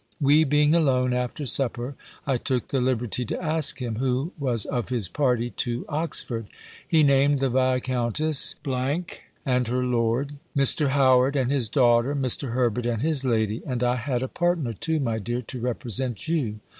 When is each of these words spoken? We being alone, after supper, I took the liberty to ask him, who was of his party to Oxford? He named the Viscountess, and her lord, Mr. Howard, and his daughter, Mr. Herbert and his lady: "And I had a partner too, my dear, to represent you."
We 0.19 0.45
being 0.45 0.73
alone, 0.73 1.13
after 1.13 1.45
supper, 1.45 1.93
I 2.25 2.37
took 2.37 2.69
the 2.69 2.81
liberty 2.81 3.23
to 3.25 3.39
ask 3.39 3.79
him, 3.79 3.97
who 3.97 4.31
was 4.39 4.65
of 4.65 4.89
his 4.89 5.07
party 5.07 5.51
to 5.51 5.85
Oxford? 5.87 6.47
He 6.87 7.03
named 7.03 7.37
the 7.37 7.51
Viscountess, 7.51 8.55
and 8.65 9.67
her 9.67 9.83
lord, 9.83 10.37
Mr. 10.57 10.87
Howard, 10.87 11.37
and 11.37 11.51
his 11.51 11.69
daughter, 11.69 12.15
Mr. 12.15 12.49
Herbert 12.53 12.87
and 12.87 13.03
his 13.03 13.23
lady: 13.23 13.61
"And 13.63 13.83
I 13.83 13.97
had 13.97 14.23
a 14.23 14.27
partner 14.27 14.73
too, 14.73 14.99
my 14.99 15.19
dear, 15.19 15.43
to 15.43 15.59
represent 15.61 16.27
you." 16.27 16.57